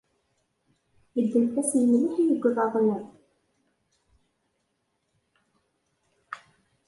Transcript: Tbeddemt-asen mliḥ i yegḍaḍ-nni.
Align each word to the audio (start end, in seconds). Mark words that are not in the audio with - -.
Tbeddemt-asen 1.09 1.81
mliḥ 1.91 2.15
i 2.17 2.23
yegḍaḍ-nni. 2.27 2.99